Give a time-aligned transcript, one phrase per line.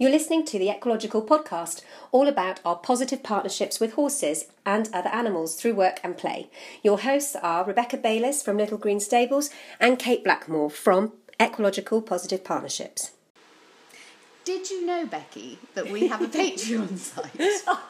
[0.00, 1.82] You're listening to the Ecological Podcast,
[2.12, 6.50] all about our positive partnerships with horses and other animals through work and play.
[6.84, 12.44] Your hosts are Rebecca Bayliss from Little Green Stables and Kate Blackmore from Ecological Positive
[12.44, 13.10] Partnerships.
[14.44, 17.32] Did you know, Becky, that we have a Patreon site?
[17.66, 17.82] Oh,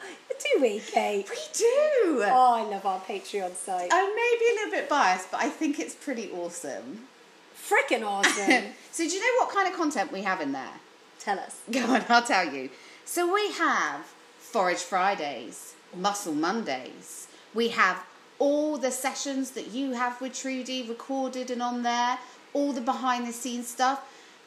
[0.55, 1.29] do we, Kate?
[1.29, 2.23] We do.
[2.25, 3.89] Oh, I love our Patreon site.
[3.91, 7.07] I may be a little bit biased, but I think it's pretty awesome.
[7.55, 8.63] Freaking awesome.
[8.91, 10.71] so, do you know what kind of content we have in there?
[11.19, 11.57] Tell us.
[11.71, 12.69] Go on, I'll tell you.
[13.05, 14.05] So, we have
[14.39, 17.27] Forage Fridays, Muscle Mondays.
[17.53, 18.03] We have
[18.37, 22.17] all the sessions that you have with Trudy recorded and on there,
[22.53, 24.01] all the behind the scenes stuff,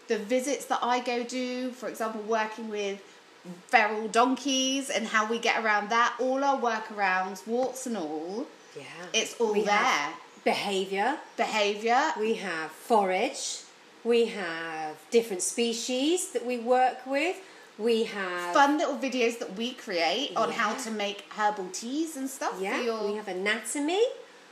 [0.08, 3.00] the visits that I go do, for example, working with
[3.68, 8.46] feral donkeys and how we get around that, all our workarounds, warts and all.
[8.76, 8.84] Yeah.
[9.12, 10.08] It's all We there.
[10.44, 11.18] Behaviour.
[11.36, 12.12] Behaviour.
[12.18, 13.62] We have forage.
[14.04, 17.36] We have different species that we work with.
[17.78, 22.28] We have Fun little videos that we create on how to make herbal teas and
[22.28, 22.78] stuff yeah.
[22.78, 24.02] for your We have anatomy.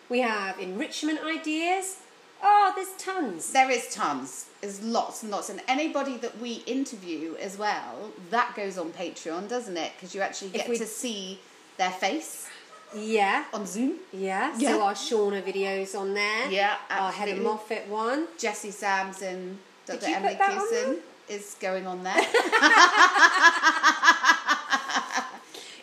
[0.09, 1.99] We have enrichment ideas.
[2.43, 3.53] Oh, there's tons.
[3.53, 4.47] There is tons.
[4.61, 9.49] There's lots and lots, and anybody that we interview as well, that goes on Patreon,
[9.49, 9.93] doesn't it?
[9.97, 11.41] Because you actually get we- to see
[11.77, 12.49] their face
[12.95, 13.45] Yeah.
[13.53, 13.95] on Zoom.
[14.13, 14.55] Yeah.
[14.59, 14.71] Yeah.
[14.71, 16.51] So our Shauna videos on there.
[16.51, 17.77] Yeah, oh, Our Heather absolutely.
[17.77, 18.27] Moffett one.
[18.39, 20.07] Jesse Sams and Dr.
[20.07, 20.97] Emily put that on
[21.29, 22.13] is going on there.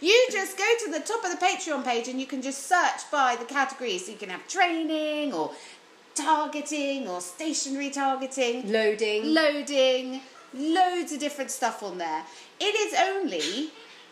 [0.01, 3.09] you just go to the top of the Patreon page and you can just search
[3.11, 4.05] by the categories.
[4.05, 5.51] So you can have training or
[6.15, 8.69] targeting or stationary targeting.
[8.71, 9.33] Loading.
[9.33, 10.21] loading,
[10.53, 12.23] loads of different stuff on there.
[12.59, 13.69] It is only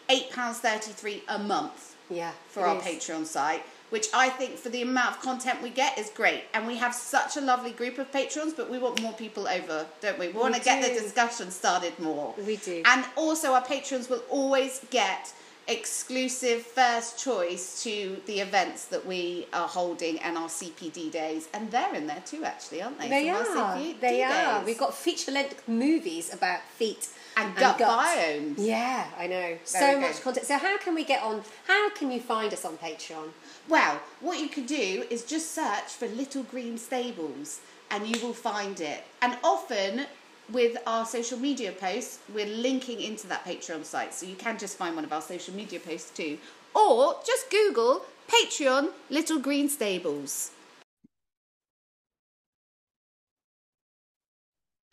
[0.09, 2.31] £8.33 a month yeah.
[2.47, 2.83] for our is.
[2.83, 6.43] Patreon site, which I think for the amount of content we get is great.
[6.53, 9.85] And we have such a lovely group of patrons, but we want more people over,
[10.01, 10.27] don't we?
[10.27, 12.33] We want to get the discussion started more.
[12.45, 12.81] We do.
[12.85, 15.33] And also, our patrons will always get
[15.67, 21.47] exclusive first choice to the events that we are holding and our CPD days.
[21.53, 23.09] And they're in there too, actually, aren't they?
[23.09, 23.79] They From are.
[23.99, 24.59] They are.
[24.59, 24.65] days.
[24.65, 28.55] We've got feature length movies about feet and gut biomes.
[28.57, 29.57] Yeah, I know.
[29.63, 30.45] So much content.
[30.45, 31.43] So how can we get on?
[31.67, 33.29] How can you find us on Patreon?
[33.67, 38.33] Well, what you could do is just search for Little Green Stables and you will
[38.33, 39.03] find it.
[39.21, 40.05] And often
[40.51, 44.13] with our social media posts, we're linking into that Patreon site.
[44.13, 46.37] So you can just find one of our social media posts too.
[46.75, 50.51] Or just Google Patreon Little Green Stables.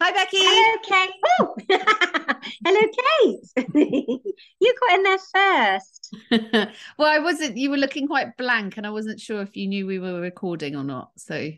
[0.04, 0.38] Hi, Becky.
[0.40, 1.14] Hello, Kate.
[1.38, 4.34] Oh, hello, Kate.
[4.60, 6.16] you got in there first.
[6.98, 7.56] well, I wasn't.
[7.56, 10.74] You were looking quite blank, and I wasn't sure if you knew we were recording
[10.74, 11.12] or not.
[11.18, 11.52] So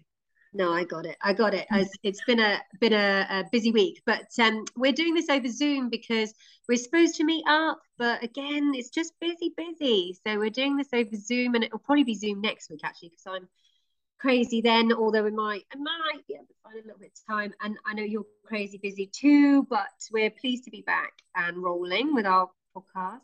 [0.53, 1.17] No, I got it.
[1.23, 1.67] I got it.
[2.03, 5.89] It's been a been a, a busy week, but um, we're doing this over Zoom
[5.89, 6.35] because
[6.69, 10.19] we're supposed to meet up, but again, it's just busy, busy.
[10.27, 13.25] So we're doing this over Zoom, and it'll probably be Zoom next week actually, because
[13.27, 13.49] I'm
[14.25, 14.93] crazy then.
[14.93, 17.77] Although we might, I might be able to find a little bit of time, and
[17.87, 19.65] I know you're crazy busy too.
[19.69, 23.21] But we're pleased to be back and rolling with our podcast.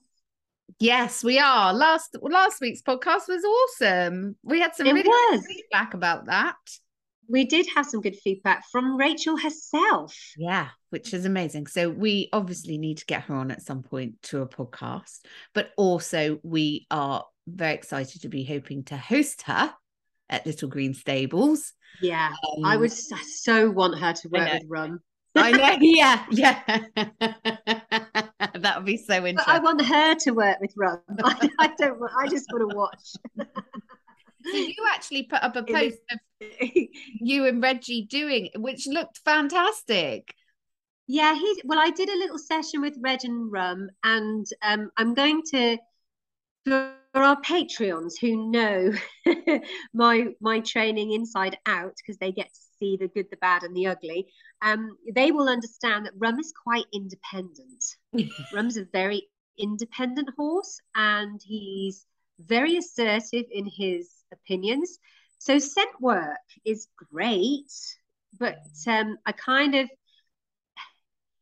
[0.79, 1.73] yes, we are.
[1.73, 4.37] Last last week's podcast was awesome.
[4.43, 5.41] We had some It really was.
[5.41, 6.57] good feedback about that.
[7.29, 10.15] We did have some good feedback from Rachel herself.
[10.37, 11.69] Yeah, which is amazing.
[11.69, 15.21] So we obviously need to get her on at some point to a podcast,
[15.55, 19.73] but also we are very excited to be hoping to host her
[20.31, 21.73] at Little Green Stables.
[22.01, 22.33] Yeah,
[22.65, 23.11] I Um, would s-
[23.43, 25.01] so want her to work with Rum.
[25.37, 25.77] I know.
[25.81, 26.63] Yeah, yeah.
[28.55, 29.37] that would be so interesting.
[29.37, 31.01] But I want her to work with Rum.
[31.23, 32.01] I, I don't.
[32.01, 33.47] want- I just want to watch.
[34.43, 36.19] So you actually put up a post of
[37.21, 40.35] you and Reggie doing, which looked fantastic.
[41.07, 41.61] yeah, he.
[41.65, 45.77] Well, I did a little session with Reg and Rum, and um, I'm going to
[46.65, 48.93] for our Patreons who know
[49.95, 53.77] my my training inside out because they get to see the good, the bad, and
[53.77, 54.27] the ugly.
[54.63, 57.85] Um, they will understand that Rum is quite independent.
[58.55, 59.29] Rum's a very
[59.59, 62.07] independent horse and he's
[62.39, 64.99] very assertive in his opinions.
[65.39, 67.71] So scent work is great,
[68.39, 69.91] but um, I kind of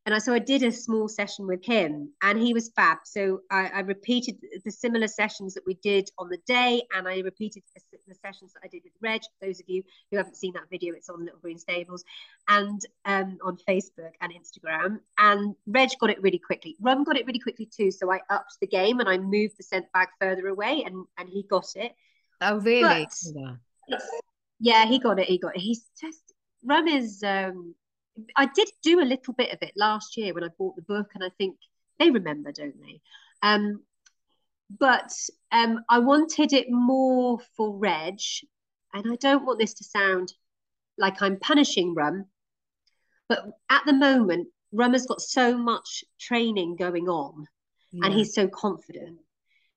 [0.08, 3.00] and I, so I did a small session with him and he was fab.
[3.04, 7.18] So I, I repeated the similar sessions that we did on the day and I
[7.18, 9.20] repeated the, the sessions that I did with Reg.
[9.42, 12.06] Those of you who haven't seen that video, it's on Little Green Stables
[12.48, 15.00] and um, on Facebook and Instagram.
[15.18, 16.74] And Reg got it really quickly.
[16.80, 17.90] Rum got it really quickly too.
[17.90, 21.28] So I upped the game and I moved the scent bag further away and, and
[21.28, 21.92] he got it.
[22.40, 22.80] Oh, really?
[23.90, 24.00] But-
[24.58, 25.28] Yeah, he got it.
[25.28, 25.60] He got it.
[25.60, 26.32] He's just
[26.64, 27.22] Rum is.
[27.22, 27.74] Um,
[28.36, 31.10] I did do a little bit of it last year when I bought the book,
[31.14, 31.56] and I think
[31.98, 33.00] they remember, don't they?
[33.42, 33.82] Um,
[34.78, 35.12] but
[35.52, 38.20] um, I wanted it more for Reg,
[38.92, 40.34] and I don't want this to sound
[40.98, 42.26] like I'm punishing Rum,
[43.28, 47.46] but at the moment, Rum has got so much training going on,
[47.92, 48.06] yeah.
[48.06, 49.18] and he's so confident.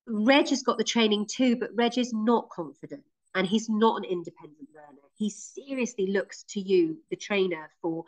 [0.08, 3.04] Reg has got the training too, but Reg is not confident
[3.36, 5.02] and he's not an independent learner.
[5.16, 8.06] He seriously looks to you, the trainer, for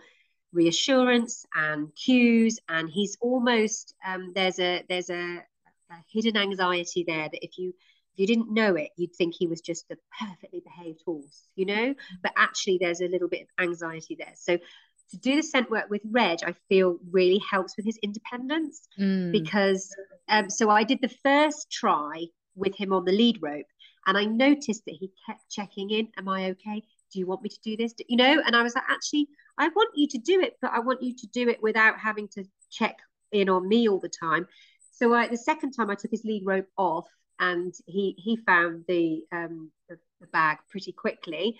[0.53, 5.43] reassurance and cues, and he's almost um, there's a there's a,
[5.91, 7.69] a, hidden anxiety there that if you
[8.13, 11.65] if you didn't know it, you'd think he was just a perfectly behaved horse, you
[11.65, 11.95] know.
[12.21, 14.33] But actually, there's a little bit of anxiety there.
[14.35, 18.87] So to do the scent work with Reg, I feel really helps with his independence
[18.99, 19.31] mm.
[19.31, 19.93] because
[20.29, 23.65] um, so I did the first try with him on the lead rope
[24.05, 26.83] and I noticed that he kept checking in, Am I okay?
[27.13, 27.93] Do you want me to do this?
[28.07, 29.27] You know, and I was like, Actually,
[29.57, 32.27] I want you to do it, but I want you to do it without having
[32.29, 32.97] to check
[33.31, 34.47] in on me all the time.
[34.91, 37.07] So I, the second time I took his lead rope off
[37.39, 41.59] and he he found the um the, the bag pretty quickly.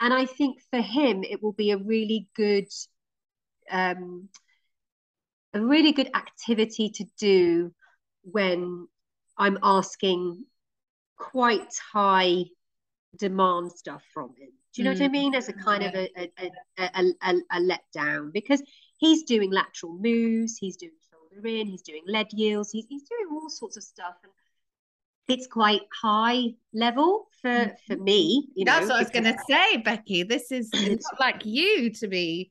[0.00, 2.68] And I think for him it will be a really good
[3.70, 4.28] um
[5.54, 7.72] a really good activity to do
[8.22, 8.88] when
[9.36, 10.44] I'm asking
[11.16, 12.44] quite high
[13.16, 14.50] demand stuff from him.
[14.74, 15.00] Do you know mm.
[15.00, 15.12] what I mm.
[15.12, 15.34] mean?
[15.34, 15.88] As a kind yeah.
[15.88, 18.62] of a a, a, a, letdown because
[18.98, 23.28] he's doing lateral moves, he's doing shoulder in, he's doing leg yields, he's, he's doing
[23.30, 24.14] all sorts of stuff.
[24.22, 24.32] And
[25.28, 27.74] it's quite high level for mm.
[27.86, 28.48] for me.
[28.64, 30.22] That's know, what I was going to say, Becky.
[30.22, 32.50] This is it's like you to be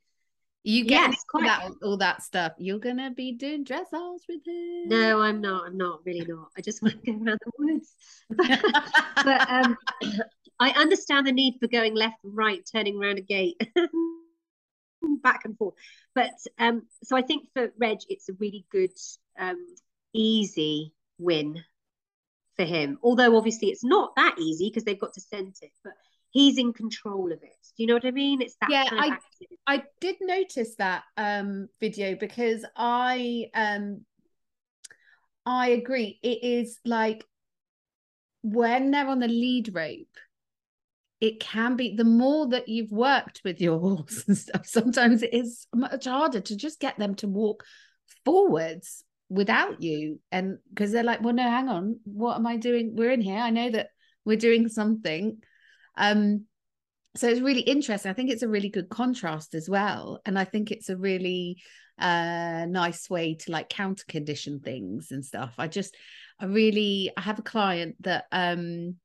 [0.63, 2.53] you get yes, all that all that stuff.
[2.59, 4.89] You're gonna be doing dressage with him.
[4.89, 5.65] No, I'm not.
[5.65, 6.49] I'm not really not.
[6.55, 7.95] I just want to go around the woods.
[9.25, 9.77] but um,
[10.61, 13.59] I understand the need for going left and right, turning around a gate,
[15.23, 15.73] back and forth.
[16.13, 18.93] But um, so I think for Reg, it's a really good,
[19.39, 19.57] um,
[20.13, 21.63] easy win
[22.55, 22.99] for him.
[23.01, 25.93] Although obviously it's not that easy because they've got to scent it, but
[26.29, 27.57] he's in control of it.
[27.75, 28.41] Do you know what I mean?
[28.41, 29.19] It's that yeah, kind of
[29.67, 34.05] I, I did notice that um video because I um
[35.43, 36.19] I agree.
[36.21, 37.25] It is like
[38.43, 40.17] when they're on the lead rope,
[41.21, 45.33] it can be the more that you've worked with your horse and stuff, sometimes it
[45.33, 47.63] is much harder to just get them to walk
[48.25, 50.19] forwards without you.
[50.31, 52.95] And because they're like, well, no, hang on, what am I doing?
[52.95, 53.39] We're in here.
[53.39, 53.89] I know that
[54.25, 55.37] we're doing something
[55.97, 56.45] um,
[57.15, 58.09] so it's really interesting.
[58.09, 60.21] I think it's a really good contrast as well.
[60.25, 61.61] And I think it's a really
[61.99, 65.55] uh, nice way to like counter condition things and stuff.
[65.57, 65.95] I just,
[66.39, 68.95] I really, I have a client that um,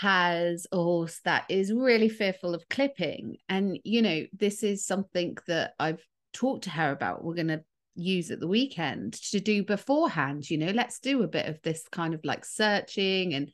[0.00, 3.36] has a horse that is really fearful of clipping.
[3.48, 7.22] And, you know, this is something that I've talked to her about.
[7.22, 7.62] We're going to
[7.94, 10.50] use at the weekend to do beforehand.
[10.50, 13.52] You know, let's do a bit of this kind of like searching and,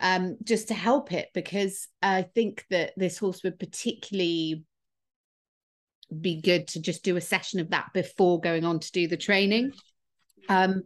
[0.00, 4.64] um, just to help it because I think that this horse would particularly
[6.20, 9.16] be good to just do a session of that before going on to do the
[9.16, 9.72] training.
[10.48, 10.82] Um,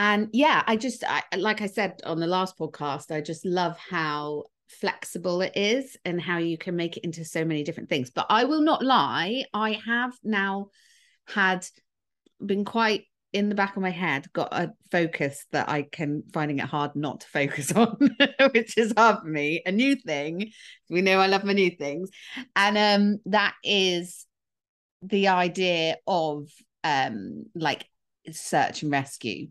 [0.00, 3.76] and yeah, I just I, like I said on the last podcast, I just love
[3.76, 8.08] how flexible it is and how you can make it into so many different things.
[8.08, 10.68] But I will not lie, I have now
[11.26, 11.66] had
[12.44, 13.04] been quite
[13.34, 16.96] in the back of my head got a focus that I can finding it hard
[16.96, 18.16] not to focus on,
[18.54, 19.62] which is hard for me.
[19.66, 20.50] A new thing.
[20.88, 22.08] We know I love my new things.
[22.56, 24.24] And um that is
[25.02, 26.48] the idea of
[26.84, 27.84] um like
[28.30, 29.48] search and rescue.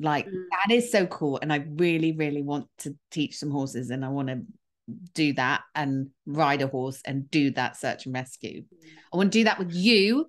[0.00, 0.44] Like mm.
[0.50, 1.38] that is so cool.
[1.40, 4.42] And I really, really want to teach some horses and I want to
[5.14, 8.64] do that and ride a horse and do that search and rescue.
[9.12, 10.26] I want to do that with you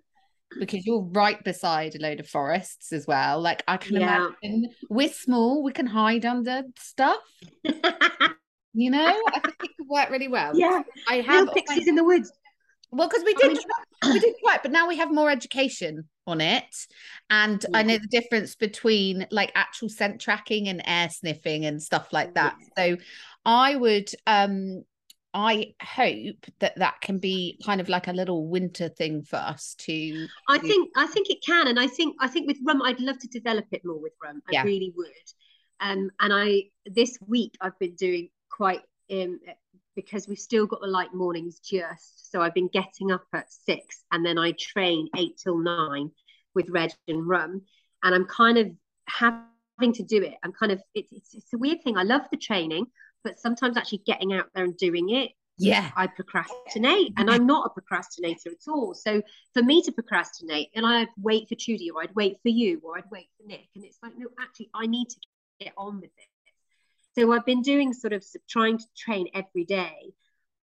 [0.59, 3.39] because you're right beside a load of forests as well.
[3.39, 4.27] Like I can yeah.
[4.41, 7.21] imagine we're small, we can hide under stuff.
[8.73, 10.51] you know, I think it could work really well.
[10.55, 12.31] Yeah, I have Little pixies in the woods.
[12.91, 13.57] Well, because we did
[14.03, 16.75] we did quite, but now we have more education on it,
[17.29, 17.77] and yeah.
[17.77, 22.33] I know the difference between like actual scent tracking and air sniffing and stuff like
[22.33, 22.55] that.
[22.77, 22.95] Yeah.
[22.95, 23.03] So,
[23.45, 24.83] I would um
[25.33, 29.75] I hope that that can be kind of like a little winter thing for us
[29.79, 30.27] to.
[30.49, 33.19] I think I think it can, and I think I think with rum, I'd love
[33.19, 34.41] to develop it more with rum.
[34.47, 34.63] I yeah.
[34.63, 35.07] really would.
[35.79, 39.39] Um, and I this week I've been doing quite um
[39.95, 42.31] because we've still got the light mornings just.
[42.31, 46.11] So I've been getting up at six, and then I train eight till nine
[46.55, 47.61] with Reg and rum,
[48.03, 48.71] and I'm kind of
[49.07, 50.35] having to do it.
[50.43, 51.97] I'm kind of it's, it's, it's a weird thing.
[51.97, 52.85] I love the training
[53.23, 55.91] but sometimes actually getting out there and doing it Yeah.
[55.95, 58.95] I procrastinate and I'm not a procrastinator at all.
[58.95, 59.21] So
[59.53, 62.97] for me to procrastinate and I'd wait for Trudy or I'd wait for you or
[62.97, 63.67] I'd wait for Nick.
[63.75, 65.17] And it's like, no, actually, I need to
[65.59, 66.30] get on with it.
[67.15, 70.13] So I've been doing sort of trying to train every day.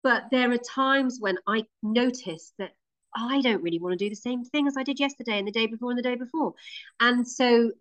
[0.03, 2.71] But there are times when I notice that
[3.15, 5.51] I don't really want to do the same thing as I did yesterday and the
[5.51, 6.53] day before and the day before.
[6.99, 7.71] And so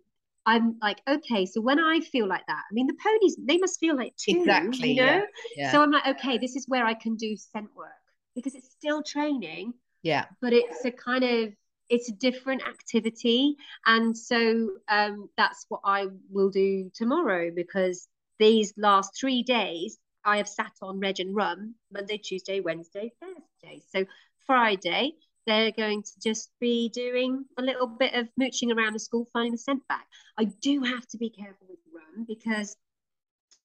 [0.45, 3.79] I'm like, okay, so when I feel like that, I mean, the ponies, they must
[3.79, 5.19] feel like too, Exactly, you know?
[5.19, 5.71] yeah, yeah.
[5.71, 7.89] So I'm like, okay, this is where I can do scent work
[8.35, 10.25] because it's still training, Yeah.
[10.41, 11.53] but it's a kind of,
[11.89, 13.55] it's a different activity.
[13.85, 18.07] And so um, that's what I will do tomorrow because
[18.39, 23.83] these last three days, I have sat on Reg and Rum Monday, Tuesday, Wednesday, Thursday.
[23.91, 24.05] So
[24.45, 25.13] Friday,
[25.45, 29.51] they're going to just be doing a little bit of mooching around the school, finding
[29.51, 30.03] the scent bag.
[30.37, 32.75] I do have to be careful with Rum because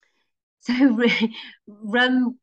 [0.60, 1.02] so
[1.66, 2.38] Rum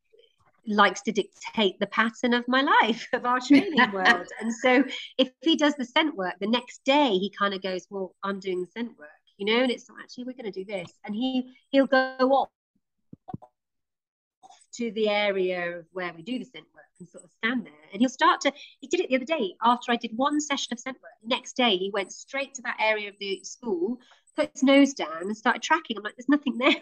[0.67, 4.83] likes to dictate the pattern of my life of our training world and so
[5.17, 8.39] if he does the scent work the next day he kind of goes well i'm
[8.41, 9.07] doing the scent work
[9.37, 10.91] you know and it's actually we're going to do this.
[11.05, 12.49] And he he'll go off
[14.73, 17.73] to the area of where we do the scent work and sort of stand there.
[17.91, 20.73] And he'll start to he did it the other day after i did one session
[20.73, 21.11] of scent work.
[21.23, 23.99] Next day he went straight to that area of the school
[24.35, 25.97] put his nose down and started tracking.
[25.97, 26.75] I'm like there's nothing there.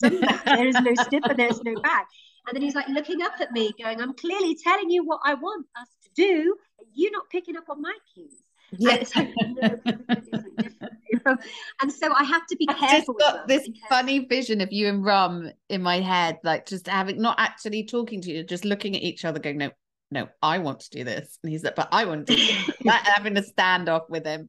[0.46, 2.06] There is no sniffer there's no bag
[2.46, 5.34] and then he's like looking up at me, going, I'm clearly telling you what I
[5.34, 6.56] want us to do.
[6.78, 8.34] And you're not picking up on my cues.
[8.78, 8.92] Yeah.
[8.92, 11.36] And, it's like, no, we're gonna do something different, you know?
[11.80, 13.14] and so I have to be I've careful.
[13.18, 17.20] just got this funny vision of you and Rum in my head, like just having
[17.20, 19.70] not actually talking to you, just looking at each other, going, No,
[20.10, 21.38] no, I want to do this.
[21.42, 22.70] And he's like, But I want to do this.
[22.84, 24.48] like having a standoff with him.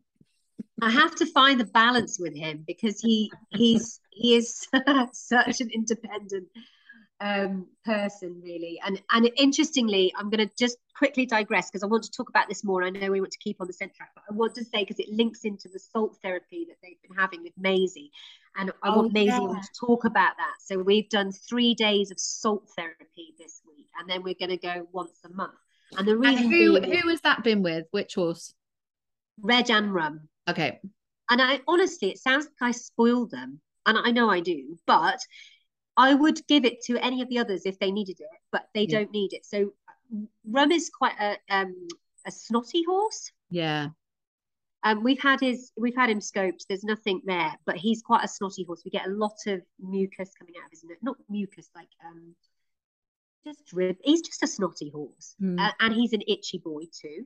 [0.81, 4.67] I have to find the balance with him because he he's he is
[5.13, 6.47] such an independent
[7.19, 8.79] um, person, really.
[8.85, 12.49] And and interestingly, I'm going to just quickly digress because I want to talk about
[12.49, 12.83] this more.
[12.83, 14.81] I know we want to keep on the scent track, but I want to say
[14.83, 18.11] because it links into the salt therapy that they've been having with Maisie,
[18.57, 19.39] and I Oh, want Maisie yeah.
[19.39, 20.55] on to talk about that.
[20.65, 24.57] So we've done three days of salt therapy this week, and then we're going to
[24.57, 25.53] go once a month.
[25.97, 27.85] And the And reason who who has that been with?
[27.91, 28.53] Which horse?
[29.41, 30.27] Reg and Rum.
[30.47, 30.79] Okay.
[31.29, 35.19] And I honestly, it sounds like I spoiled them, and I know I do, but
[35.95, 38.83] I would give it to any of the others if they needed it, but they
[38.83, 38.99] Yeah.
[38.99, 39.45] don't need it.
[39.45, 39.73] So
[40.45, 41.87] Rum is quite a um
[42.25, 43.31] a snotty horse.
[43.49, 43.89] Yeah.
[44.85, 46.67] Um, we've had his, we've had him scoped.
[46.67, 48.81] There's nothing there, but he's quite a snotty horse.
[48.83, 52.35] We get a lot of mucus coming out of his nose, not mucus, like um,
[53.45, 53.97] just drip.
[54.03, 55.57] He's just a snotty horse, Hmm.
[55.59, 57.25] uh, and he's an itchy boy too.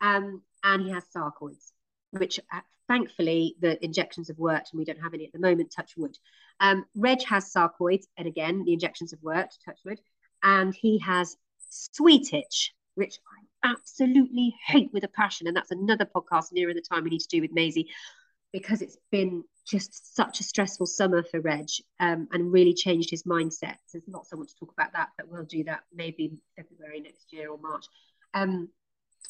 [0.00, 1.72] Um, and he has sarcoids,
[2.12, 5.72] which uh, thankfully the injections have worked, and we don't have any at the moment.
[5.76, 6.16] Touch wood.
[6.60, 9.58] Um, Reg has sarcoids, and again the injections have worked.
[9.64, 10.00] Touch wood,
[10.42, 11.36] and he has
[11.70, 13.18] sweet itch, which
[13.64, 15.46] I absolutely hate with a passion.
[15.46, 17.88] And that's another podcast nearer the time we need to do with Maisie
[18.52, 21.66] because it's been just such a stressful summer for Reg
[22.00, 23.76] um, and really changed his mindset.
[23.86, 27.00] So There's not so much to talk about that, but we'll do that maybe February
[27.00, 27.84] next year or March.
[28.32, 28.68] Um,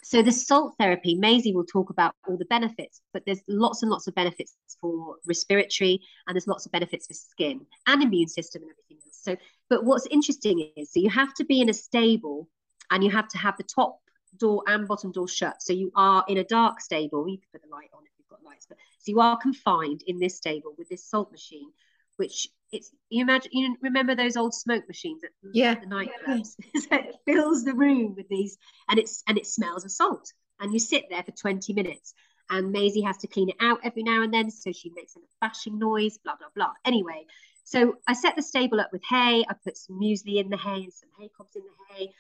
[0.03, 3.91] so the salt therapy, Maisie will talk about all the benefits, but there's lots and
[3.91, 8.63] lots of benefits for respiratory and there's lots of benefits for skin and immune system
[8.63, 9.19] and everything else.
[9.21, 9.37] So,
[9.69, 12.49] but what's interesting is so you have to be in a stable
[12.91, 14.01] and you have to have the top
[14.39, 15.63] door and bottom door shut.
[15.63, 17.29] So you are in a dark stable.
[17.29, 20.03] You can put the light on if you've got lights, but so you are confined
[20.07, 21.71] in this stable with this salt machine,
[22.17, 25.75] which it's you imagine you remember those old smoke machines at Yeah.
[25.75, 26.57] the nightclubs.
[26.75, 28.59] so it fills the room with these
[28.89, 30.33] and it's and it smells of salt.
[30.59, 32.15] And you sit there for 20 minutes.
[32.49, 34.51] And Maisie has to clean it out every now and then.
[34.51, 36.73] So she makes a bashing noise, blah, blah, blah.
[36.85, 37.27] Anyway,
[37.65, 39.45] so I set the stable up with hay.
[39.49, 42.13] I put some muesli in the hay and some hay cobs in the hay.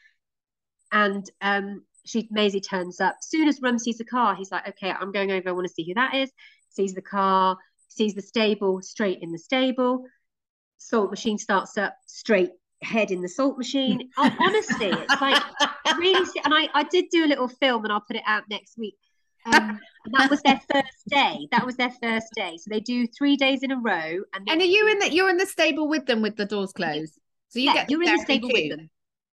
[0.92, 3.16] And um, she Maisie turns up.
[3.20, 5.48] Soon as Rum sees the car, he's like, okay, I'm going over.
[5.48, 6.30] I want to see who that is.
[6.70, 7.56] Sees the car,
[7.88, 10.04] sees the stable, straight in the stable.
[10.78, 12.50] Salt machine starts up, straight
[12.82, 14.10] head in the salt machine.
[14.16, 15.42] Honestly, it's like
[15.98, 16.28] really.
[16.44, 18.96] And I, I did do a little film, and I'll put it out next week.
[19.46, 19.78] Um,
[20.12, 21.48] that was their first day.
[21.52, 22.56] That was their first day.
[22.58, 24.18] So they do three days in a row.
[24.34, 26.72] And, And are you in the you're in the stable with them with the doors
[26.72, 27.18] closed?
[27.48, 28.54] So you yeah, get you're in the stable too?
[28.54, 28.90] with them.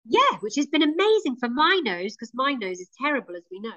[0.06, 3.60] Yeah, which has been amazing for my nose because my nose is terrible, as we
[3.60, 3.74] know.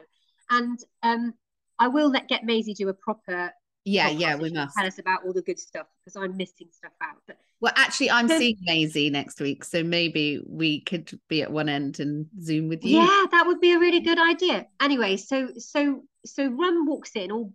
[0.51, 1.35] And um,
[1.79, 3.53] I will let get Maisie do a proper.
[3.85, 4.77] Yeah, yeah, we must.
[4.77, 7.17] tell us about all the good stuff because I'm missing stuff out.
[7.27, 11.53] But Well, actually, I'm So- seeing Maisie next week, so maybe we could be at
[11.53, 12.99] one end and Zoom with you.
[12.99, 14.67] yeah, that would be a really good idea.
[14.81, 17.53] Anyway, so so so Rum walks in all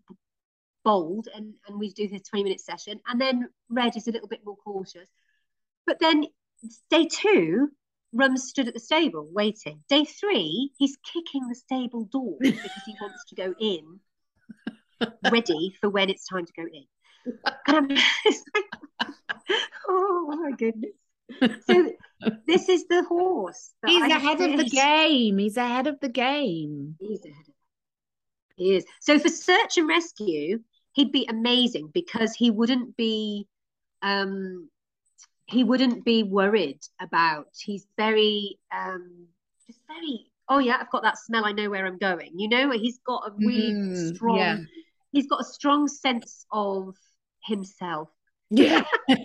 [0.85, 4.27] bold, and and we do this 20 minute session, and then Reg is a little
[4.27, 5.09] bit more cautious.
[5.87, 6.25] But then
[6.91, 7.71] day two,
[8.13, 9.83] Rum stood at the stable waiting.
[9.89, 13.99] Day three, he's kicking the stable door because he wants to go in,
[15.21, 16.85] ready for when it's time to go in.
[17.67, 17.87] And I'm
[18.55, 18.65] like,
[19.87, 20.91] oh my goodness.
[21.61, 21.91] So
[22.47, 23.71] this is the horse.
[23.85, 25.37] He's I ahead of the game.
[25.37, 26.97] He's ahead of the game.
[26.99, 27.53] He's ahead of
[28.57, 28.85] He is.
[28.99, 30.59] So for search and rescue,
[30.93, 33.47] he'd be amazing because he wouldn't be
[34.01, 34.69] um
[35.45, 39.27] he wouldn't be worried about he's very um
[39.67, 42.39] just very oh yeah, I've got that smell, I know where I'm going.
[42.39, 44.57] You know, he's got a really Mm, strong yeah.
[45.11, 46.95] He's got a strong sense of
[47.43, 48.09] himself.
[48.49, 48.83] Yeah.
[49.07, 49.21] well,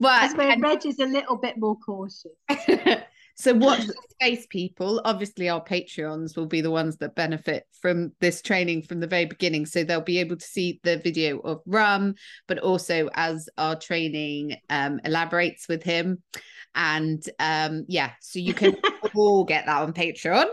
[0.00, 2.26] That's where and- Reg is a little bit more cautious.
[3.36, 8.12] so watch the space people obviously our patreons will be the ones that benefit from
[8.20, 11.60] this training from the very beginning so they'll be able to see the video of
[11.66, 12.14] rum
[12.48, 16.22] but also as our training um, elaborates with him
[16.74, 18.76] and um, yeah so you can
[19.14, 20.46] all get that on patreon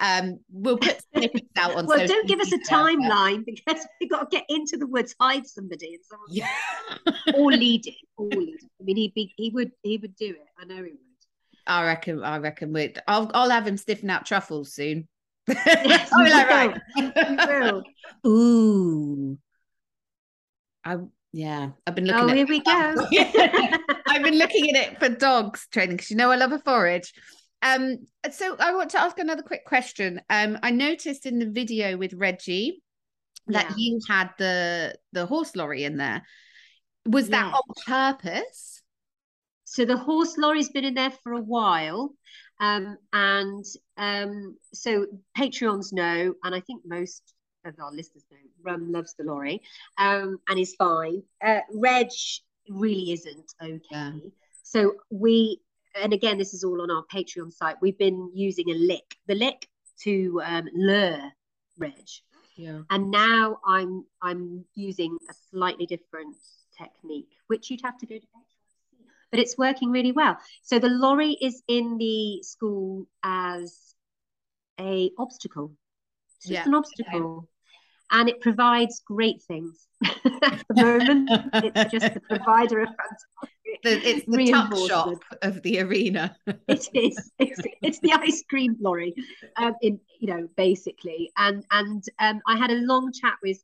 [0.00, 4.30] um, we'll put snippets out on Well, don't give us a timeline because we've got
[4.30, 8.68] to get into the woods, hide somebody, and someone yeah or leading, or leading.
[8.80, 10.46] I mean, he'd be, he would, he would do it.
[10.58, 11.07] I know he would.
[11.68, 12.22] I reckon.
[12.24, 12.94] I reckon we.
[13.06, 13.30] I'll.
[13.34, 15.08] I'll have him sniffing out truffles soon.
[15.48, 17.82] Yes, be like, right.
[18.26, 19.38] Ooh.
[20.84, 20.96] I.
[21.32, 21.70] Yeah.
[21.86, 22.20] I've been looking.
[22.22, 22.70] Oh, at here we go.
[24.08, 27.12] I've been looking at it for dogs training because you know I love a forage.
[27.62, 28.06] Um.
[28.30, 30.20] So I want to ask another quick question.
[30.30, 30.58] Um.
[30.62, 32.82] I noticed in the video with Reggie
[33.48, 33.76] that Yeah.
[33.76, 36.22] you had the the horse lorry in there.
[37.06, 38.82] Was that on purpose?
[39.70, 42.14] So the horse lorry's been in there for a while.
[42.58, 43.64] Um, and
[43.98, 45.06] um, so
[45.36, 47.34] Patreons know, and I think most
[47.66, 49.60] of our listeners know, Rum loves the lorry
[49.98, 51.22] um, and is fine.
[51.44, 52.08] Uh, Reg
[52.70, 53.82] really isn't okay.
[53.90, 54.12] Yeah.
[54.62, 55.60] So we,
[55.94, 59.34] and again, this is all on our Patreon site, we've been using a lick, the
[59.34, 59.68] lick
[60.04, 61.30] to um, lure
[61.76, 62.08] Reg.
[62.56, 62.80] Yeah.
[62.90, 66.36] And now I'm I'm using a slightly different
[66.76, 68.57] technique, which you'd have to go to Patreon.
[69.30, 70.38] But it's working really well.
[70.62, 73.94] So the lorry is in the school as
[74.80, 75.72] a obstacle.
[76.36, 77.48] It's just Yeah, an obstacle.
[78.10, 79.86] And it provides great things.
[80.04, 81.30] At the moment,
[81.62, 83.28] it's just the provider of fantastic
[83.84, 86.36] The, it's the tuck shop of the arena.
[86.68, 89.14] it is it's, it's the ice cream lorry
[89.56, 93.58] um in you know basically and and um i had a long chat with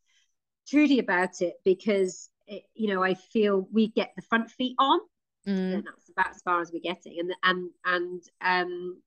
[0.68, 5.00] trudy about it because it, you know i feel we get the front feet on
[5.46, 5.74] Mm.
[5.74, 7.18] and that's about as far as we're getting.
[7.20, 9.02] And and and um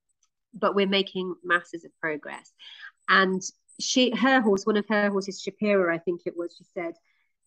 [0.54, 2.52] but we're making masses of progress.
[3.08, 3.42] And
[3.80, 6.94] she her horse one of her horses shapira i think it was she said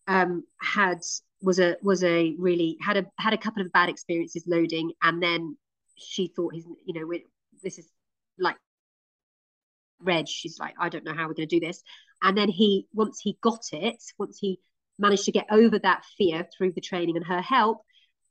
[0.08, 0.98] um had
[1.42, 4.92] was a was a really had a had a couple of bad experiences loading.
[5.02, 5.56] And then
[5.96, 7.18] she thought his you know
[7.62, 7.88] this is
[8.38, 8.56] like
[10.00, 10.26] reg.
[10.26, 11.82] She's like i don't know how we're going to do this.
[12.22, 14.60] And then he once he got it once he
[14.98, 17.82] managed to get over that fear through the training and her help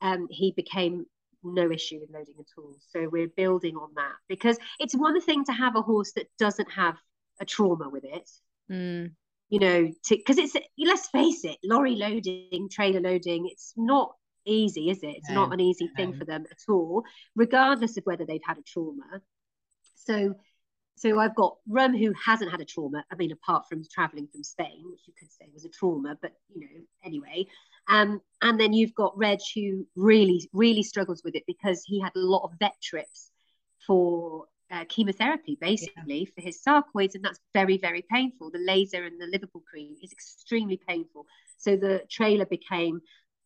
[0.01, 1.05] um, he became
[1.43, 2.75] no issue with loading at all.
[2.91, 6.71] So we're building on that because it's one thing to have a horse that doesn't
[6.71, 6.95] have
[7.39, 8.29] a trauma with it,
[8.69, 9.11] Mm.
[9.49, 14.99] you know, because it's let's face it, lorry loading, trailer loading, it's not easy, is
[15.03, 15.17] it?
[15.17, 17.03] It's No, not an easy thing for them at all,
[17.35, 19.21] regardless of whether they've had a trauma.
[19.95, 20.35] So
[20.95, 23.03] so I've got Rum who hasn't had a trauma.
[23.11, 26.33] I mean, apart from traveling from Spain, which you could say was a trauma, but
[26.53, 27.47] you know, anyway.
[27.89, 32.11] Um, and then you've got Reg who really, really struggles with it because he had
[32.15, 33.31] a lot of vet trips
[33.85, 38.51] for uh, chemotherapy, basically for his sarcoids, and that's very, very painful.
[38.51, 41.25] The laser and the Liverpool cream is extremely painful.
[41.57, 43.01] So the trailer became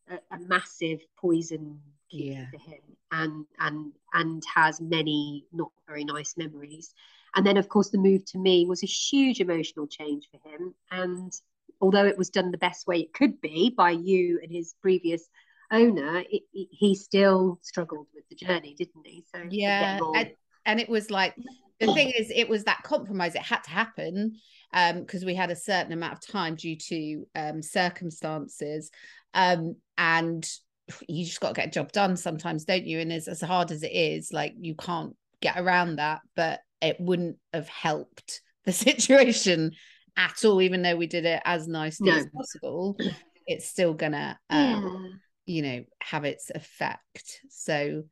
[0.08, 2.46] a, a massive poison Yeah.
[2.50, 6.94] for him, and and and has many not very nice memories.
[7.34, 10.74] And then, of course, the move to me was a huge emotional change for him.
[10.90, 11.32] And
[11.80, 15.28] although it was done the best way it could be by you and his previous
[15.70, 19.24] owner, it, it- he still struggled with the journey, didn't he?
[19.34, 19.98] So Yeah.
[20.14, 20.32] And,
[20.64, 21.34] and it was like
[21.80, 23.34] the thing is it was that compromise.
[23.34, 24.36] It had to happen
[24.72, 28.90] um because we had a certain amount of time due to um circumstances.
[29.34, 30.48] Um and
[31.08, 33.00] you just got to get a job done sometimes, don't you?
[33.00, 36.96] And as, as hard as it is, like you can't get around that, but it
[37.00, 39.72] wouldn't have helped the situation
[40.16, 42.16] at all, even though we did it as nicely No.
[42.16, 42.96] as possible.
[43.46, 45.54] It's still gonna um, yeah.
[45.54, 48.02] you know have its effect so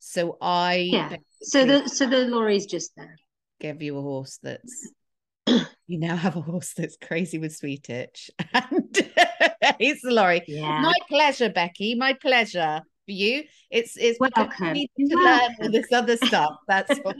[0.00, 1.16] so i Yeah.
[1.42, 3.16] So the so the lorry's just there.
[3.60, 4.88] give you a horse that's
[5.46, 8.98] you now have a horse that's crazy with sweet itch and
[9.78, 10.80] he's the lorry Yeah.
[10.80, 13.44] my pleasure becky my pleasure for you.
[13.70, 14.72] It's it's because you Welcome.
[14.72, 15.72] need to learn all Welcome.
[15.72, 16.56] this other stuff.
[16.68, 17.14] That's why.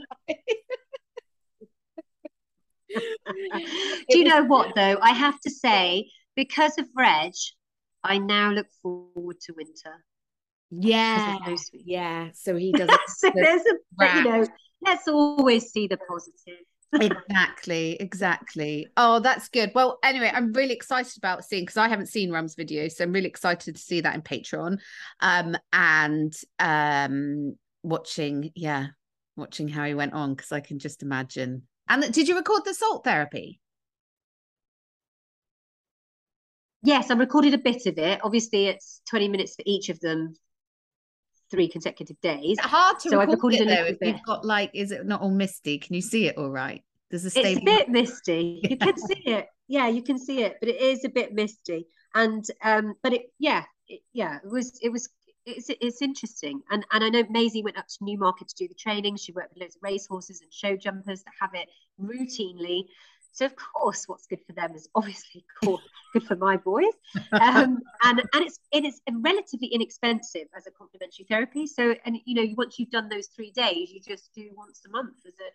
[4.09, 4.97] Do you know what though?
[5.01, 7.33] I have to say, because of Reg,
[8.03, 10.03] I now look forward to winter.
[10.71, 11.85] Yeah, Because of those weeks.
[11.87, 12.29] yeah.
[12.33, 14.45] So he doesn't so there's a but, you know,
[14.85, 16.59] let's always see the positive.
[16.93, 22.07] exactly exactly oh that's good well anyway i'm really excited about seeing because i haven't
[22.07, 24.77] seen rum's video so i'm really excited to see that in patreon
[25.21, 28.87] um and um watching yeah
[29.37, 32.73] watching how he went on because i can just imagine and did you record the
[32.73, 33.59] salt therapy
[36.83, 38.19] Yes, I recorded a bit of it.
[38.23, 40.33] Obviously, it's 20 minutes for each of them,
[41.51, 42.57] three consecutive days.
[42.57, 44.07] it's hard to So I've record recorded it a though if bit.
[44.09, 47.23] you've got like is it not all misty can you see it all right does
[47.23, 48.61] the It's a bit misty.
[48.63, 49.47] You can see it.
[49.67, 51.87] Yeah, you can see it, but it is a bit misty.
[52.15, 55.09] And um, but it yeah, it, yeah, it was it was
[55.45, 56.61] it's it's interesting.
[56.69, 59.17] And and I know Maisie went up to Newmarket to do the training.
[59.17, 62.83] She worked with loads of racehorses and show jumpers that have it routinely.
[63.33, 66.93] So of course, what's good for them is obviously good for my boys.
[67.31, 71.67] Um, and and it's it is relatively inexpensive as a complementary therapy.
[71.67, 74.89] So and you know once you've done those three days, you just do once a
[74.89, 75.49] month as a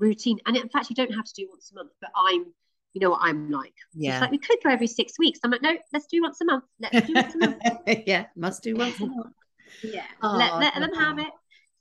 [0.00, 0.38] routine.
[0.46, 1.92] And in fact, you don't have to do once a month.
[2.00, 2.46] But I'm,
[2.92, 3.74] you know what I'm like.
[3.94, 5.38] yeah It's like we could go every six weeks.
[5.44, 6.64] I'm like, no, let's do once a month.
[6.80, 7.56] Let's do once a month.
[8.06, 9.34] yeah must do once a month
[9.82, 11.32] yeah, Oh, let, let them have it.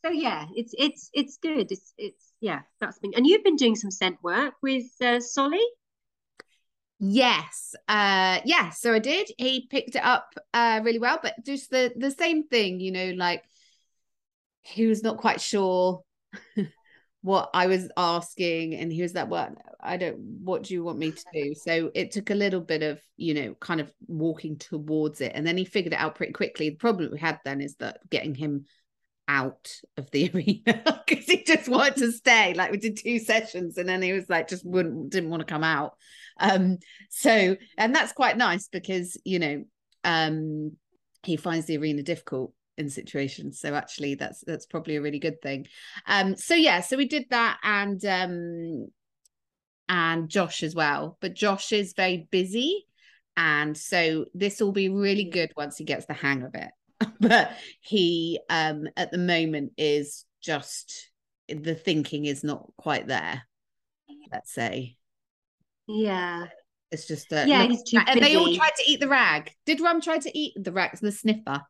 [0.05, 1.71] So yeah, it's it's it's good.
[1.71, 3.13] It's it's yeah, that's been.
[3.15, 5.59] And you've been doing some scent work with uh, Solly.
[6.99, 7.75] Yes.
[7.87, 9.29] Uh yeah, so I did.
[9.37, 13.11] He picked it up uh really well, but just the the same thing, you know,
[13.17, 13.43] like
[14.61, 16.01] he was not quite sure
[17.21, 20.99] what I was asking and he was like, "Well, I don't what do you want
[20.99, 24.58] me to do?" So it took a little bit of, you know, kind of walking
[24.58, 26.69] towards it and then he figured it out pretty quickly.
[26.69, 28.65] The problem we had then is that getting him
[29.27, 32.53] out of the arena because he just wanted to stay.
[32.53, 35.53] Like we did two sessions and then he was like just wouldn't didn't want to
[35.53, 35.95] come out.
[36.39, 36.77] Um
[37.10, 39.63] so and that's quite nice because you know
[40.03, 40.71] um
[41.23, 43.59] he finds the arena difficult in situations.
[43.59, 45.67] So actually that's that's probably a really good thing.
[46.07, 48.87] Um so yeah, so we did that and um
[49.87, 51.17] and Josh as well.
[51.19, 52.85] But Josh is very busy
[53.37, 56.71] and so this will be really good once he gets the hang of it.
[57.19, 61.11] but he um at the moment is just
[61.47, 63.43] the thinking is not quite there
[64.31, 64.95] let's say
[65.87, 66.45] Yeah,
[66.91, 69.51] it's just uh, Yeah, look- he's too and they all tried to eat the rag
[69.65, 71.61] did rum try to eat the rag the sniffer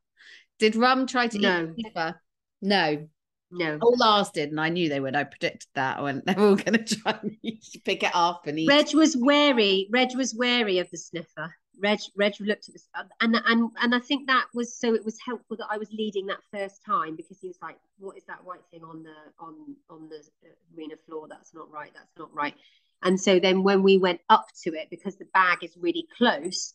[0.60, 1.66] did rum try to eat No.
[1.68, 2.22] the sniffer
[2.62, 3.08] no
[3.52, 3.80] no.
[3.82, 6.56] all ours did and i knew they would i predicted that when they were all
[6.56, 7.38] going to try and
[7.84, 9.88] pick it up and eat Reg was wary.
[9.92, 11.54] Reg was wary of the sniffer.
[11.82, 12.88] Reg, Reg looked at this,
[13.22, 14.94] and and and I think that was so.
[14.94, 18.18] It was helpful that I was leading that first time because he was like, "What
[18.18, 19.54] is that white thing on the on
[19.90, 21.28] on the uh, arena floor?
[21.30, 21.92] That's not right.
[21.94, 22.54] That's not right."
[23.02, 26.74] And so then when we went up to it, because the bag is really close,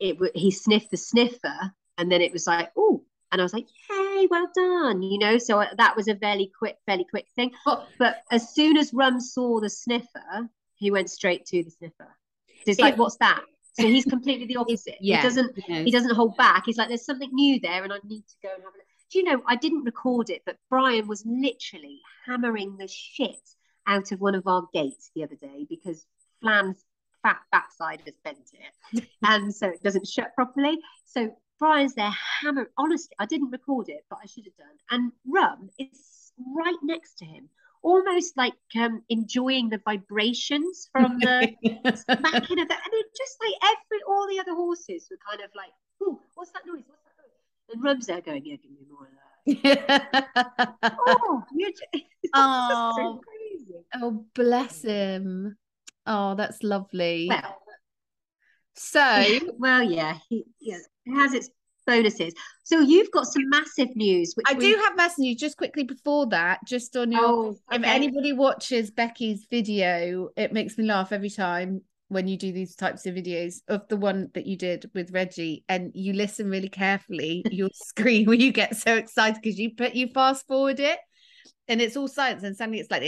[0.00, 3.02] it he sniffed the sniffer, and then it was like, "Oh,"
[3.32, 5.38] and I was like, "Yay, well done!" You know.
[5.38, 7.52] So uh, that was a fairly quick, fairly quick thing.
[7.66, 12.16] Well, But as soon as Rum saw the sniffer, he went straight to the sniffer.
[12.64, 13.42] So it's like, what's that?
[13.74, 14.96] So he's completely the opposite.
[15.00, 16.64] yeah, He doesn't he doesn't hold back.
[16.66, 18.86] He's like, there's something new there, and I need to go and have a look.
[19.10, 23.38] Do you know, I didn't record it, but Brian was literally hammering the shit
[23.86, 26.04] out of one of our gates the other day because
[26.40, 26.82] Flan's
[27.22, 29.04] fat backside has bent it.
[29.22, 30.78] and so it doesn't shut properly.
[31.04, 32.10] So Brian's there
[32.42, 32.68] hammering.
[32.76, 34.76] Honestly, I didn't record it, but I should have done.
[34.90, 37.48] And Rum is right next to him,
[37.82, 41.48] almost like um, enjoying the vibrations from the
[41.94, 42.80] smacking of that.
[42.84, 46.50] And it just like every all the other horses were kind of like, "Ooh, what's
[46.52, 46.82] that noise?
[46.86, 50.74] What's that noise?" And Rum's there going, "Yeah, give me more of that."
[51.06, 52.92] Oh, you're just Oh.
[52.96, 53.84] so crazy.
[53.94, 55.56] oh bless him
[56.06, 57.58] oh that's lovely Well,
[58.74, 59.24] so
[59.58, 61.50] well, yeah, he, yeah, it has its
[61.86, 62.34] bonuses.
[62.62, 65.36] So you've got some massive news, which I do have massive news.
[65.36, 67.22] just quickly before that, just on your.
[67.22, 72.52] Oh, If anybody watches Becky's video, it makes me laugh every time when you do
[72.52, 76.48] these types of videos of the one that you did with Reggie, and you listen
[76.48, 77.44] really carefully.
[77.50, 80.98] You'll scream when you get so excited because you put you fast forward it,
[81.68, 83.02] and it's all science and suddenly it's like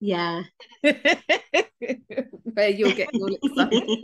[0.00, 0.42] yeah.
[0.82, 3.88] where you'll get all excited.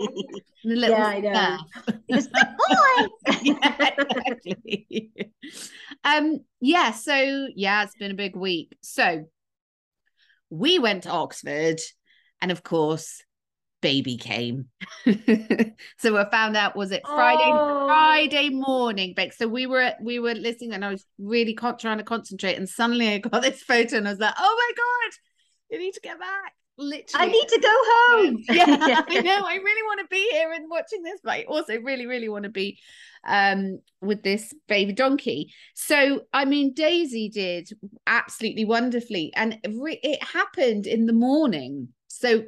[0.64, 1.30] Yeah, I know.
[1.30, 1.60] laugh.
[2.06, 3.32] It like, boy.
[3.42, 5.12] yeah, exactly.
[6.04, 8.76] um, yeah, so yeah, it's been a big week.
[8.80, 9.24] So
[10.50, 11.80] we went to Oxford,
[12.40, 13.24] and of course,
[13.80, 14.66] baby came.
[15.98, 17.86] so I found out was it Friday Oh.
[17.88, 19.32] Friday morning, Beck.
[19.32, 22.68] So we were we were listening and I was really con- trying to concentrate and
[22.68, 25.16] suddenly I got this photo and I was like, oh my god,
[25.72, 26.54] you need to get back.
[26.78, 27.28] Literally.
[27.28, 28.38] I need to go home.
[28.48, 29.44] yeah, I know.
[29.46, 32.44] I really want to be here and watching this, but I also really, really want
[32.44, 32.78] to be
[33.26, 35.52] um with this baby donkey.
[35.74, 37.70] So, I mean, Daisy did
[38.06, 41.88] absolutely wonderfully, and re- it happened in the morning.
[42.08, 42.44] So,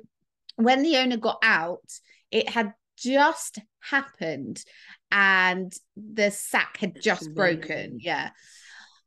[0.56, 1.90] when the owner got out,
[2.30, 4.64] it had just happened,
[5.10, 7.98] and the sack had just broken.
[8.00, 8.30] Yeah.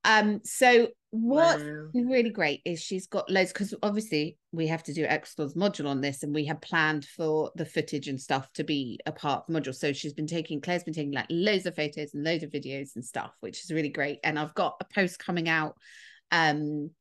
[0.03, 0.41] Um.
[0.43, 1.89] So what Wow.
[1.93, 6.01] really great is she's got loads because obviously we have to do extras module on
[6.01, 9.53] this and we have planned for the footage and stuff to be a part of
[9.53, 12.43] the module so she's been taking claire's been taking like loads of photos and loads
[12.43, 15.75] of videos and stuff which is really great and i've got a post coming out
[16.31, 16.91] um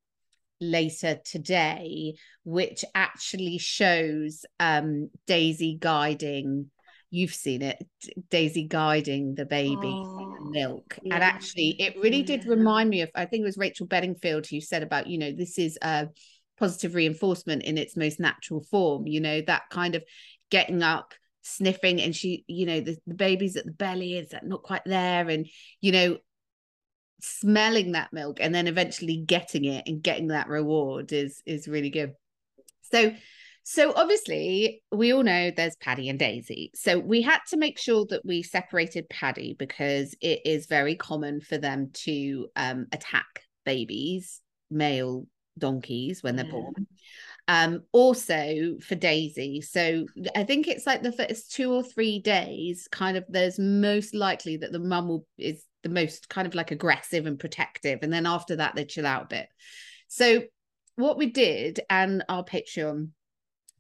[0.61, 6.71] later today which actually shows um daisy guiding
[7.11, 7.83] you've seen it
[8.31, 10.99] daisy guiding the baby the Oh, milk.
[11.05, 14.61] And actually it really did remind me of i think it was rachel bedingfield who
[14.61, 16.09] said about you know this is a
[16.59, 20.03] positive reinforcement in its most natural form you know that kind of
[20.51, 21.15] getting up
[21.47, 24.85] sniffing and she you know the, the baby's at the belly is that not quite
[24.85, 25.29] there?
[25.29, 25.47] And
[25.81, 26.19] you know
[27.21, 31.91] smelling that milk and then eventually getting it and getting that reward is is really
[31.91, 32.13] good.
[32.93, 33.15] So
[33.69, 36.71] so obviously we all know there's Paddy and Daisy.
[36.77, 41.41] So we had to make sure that we separated Paddy because it is very common
[41.41, 45.27] for them to um, attack babies, male
[45.59, 46.53] donkeys when they're Yeah.
[46.53, 46.87] born.
[47.49, 49.61] Um, also for Daisy.
[49.63, 54.15] So I think it's like the first two or three days, kind of there's most
[54.15, 57.99] likely that the mum will is the most kind of like aggressive and protective.
[58.03, 59.49] And then after that they chill out a bit.
[60.07, 60.45] So
[60.95, 63.09] what we did and our Patreon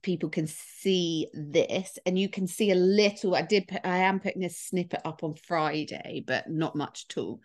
[0.02, 4.20] people can see this and you can see a little i did put i am
[4.20, 7.40] putting a snippet up on friday but not much at all.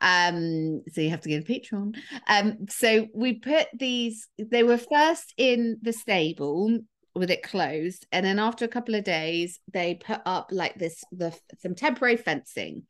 [0.00, 1.96] Um so you have to go to patreon.
[2.28, 6.78] Um so we put these they were first in the stable
[7.14, 11.02] with it closed and then after a couple of days they put up like this
[11.12, 12.82] the some temporary fencing.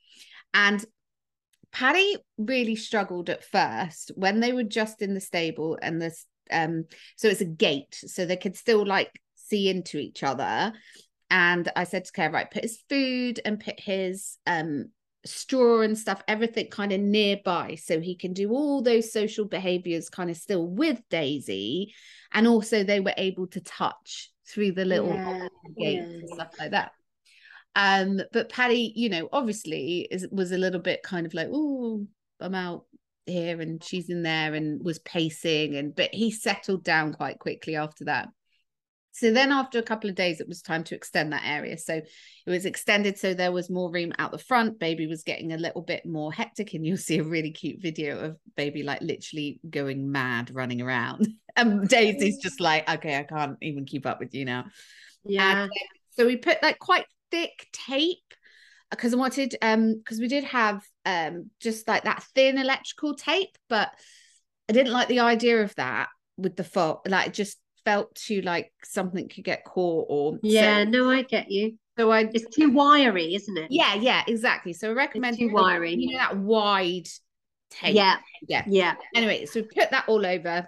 [0.53, 0.85] And
[1.73, 6.85] Paddy really struggled at first when they were just in the stable and this um
[7.17, 10.73] so it's a gate so they could still like see into each other.
[11.31, 14.91] And I said to Claire right put his food and put his um
[15.25, 20.09] straw and stuff everything kind of nearby so he can do all those social behaviors
[20.09, 21.95] kind of still with Daisy.
[22.33, 26.19] And also they were able to touch through the little Yeah, gates yeah.
[26.21, 26.93] and stuff like that.
[27.75, 32.07] Um, but Paddy, you know, obviously is was a little bit kind of like, oh,
[32.41, 32.85] I'm out
[33.27, 37.77] here and she's in there and was pacing and but he settled down quite quickly
[37.77, 38.29] after that.
[39.13, 41.79] So then after a couple of days, it was time to extend that area.
[41.79, 44.79] So it was extended so there was more room out the front.
[44.79, 48.19] Baby was getting a little bit more hectic, and you'll see a really cute video
[48.19, 51.29] of baby like literally going mad running around.
[51.59, 54.67] And Daisy's just like, okay, I can't even keep up with you now.
[55.25, 55.63] Yeah.
[55.63, 55.73] And,
[56.11, 58.35] so we put like quite thick tape
[58.97, 63.57] because I wanted um because we did have um just like that thin electrical tape,
[63.69, 63.91] but
[64.69, 67.09] I didn't like the idea of that with the fog.
[67.09, 71.23] Like it just felt too like something could get caught or Yeah, So, no, I
[71.23, 71.79] get you.
[71.97, 73.69] so I It's too wiry, isn't it?
[73.71, 74.73] yeah yeah exactly.
[74.73, 75.95] So I recommend too wiry.
[75.95, 77.09] You know that wide
[77.71, 77.95] tape.
[77.95, 78.17] Yeah,
[78.49, 78.65] yeah.
[78.67, 78.95] yeah.
[79.15, 80.67] anyway, so we put that all over.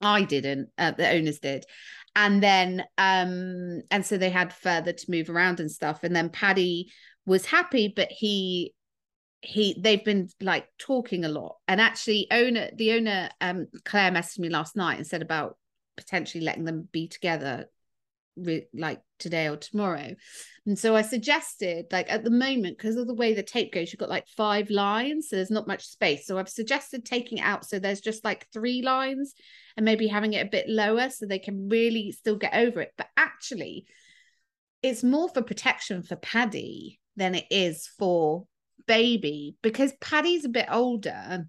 [0.00, 1.64] I didn't, uh, the owners did.
[2.16, 6.04] And then um and so they had further to move around and stuff.
[6.04, 6.92] And then Paddy
[7.26, 8.74] was happy, but he
[9.40, 11.56] he they've been like talking a lot.
[11.68, 15.58] And actually owner the owner um Claire messaged me last night and said about
[15.96, 17.66] potentially letting them be together
[18.36, 20.14] re- like today or tomorrow.
[20.66, 23.92] And so I suggested, like at the moment, because of the way the tape goes,
[23.92, 26.26] you've got like five lines, so there's not much space.
[26.26, 29.34] So I've suggested taking it out so there's just like three lines
[29.76, 32.92] and maybe having it a bit lower so they can really still get over it.
[32.96, 33.86] But actually,
[34.82, 38.46] it's more for protection for Paddy than it is for
[38.86, 41.46] baby because Paddy's a bit older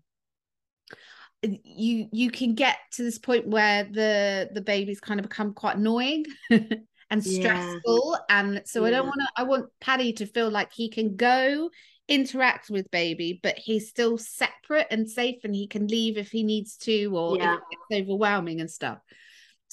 [1.63, 5.77] you you can get to this point where the the babies kind of become quite
[5.77, 7.23] annoying and Yeah.
[7.23, 11.15] stressful and so i don't want to i want paddy to feel like he can
[11.15, 11.69] go
[12.07, 16.43] interact with baby but he's still separate and safe and he can leave if he
[16.43, 17.57] needs to or Yeah.
[17.71, 18.99] it's overwhelming and stuff